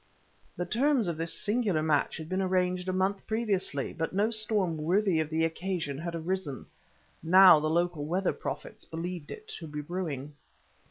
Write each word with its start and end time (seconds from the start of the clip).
The 0.57 0.65
terms 0.65 1.07
of 1.07 1.15
this 1.15 1.31
singular 1.31 1.83
match 1.83 2.17
had 2.17 2.27
been 2.27 2.41
arranged 2.41 2.89
a 2.89 2.91
month 2.91 3.27
previously, 3.27 3.93
but 3.93 4.13
no 4.13 4.31
storm 4.31 4.75
worthy 4.77 5.19
of 5.19 5.29
the 5.29 5.45
occasion 5.45 5.99
had 5.99 6.15
arisen. 6.15 6.65
Now 7.21 7.59
the 7.59 7.69
local 7.69 8.05
weather 8.05 8.33
prophets 8.33 8.83
believed 8.83 9.29
it 9.29 9.47
to 9.59 9.67
be 9.67 9.81
brewing. 9.81 10.33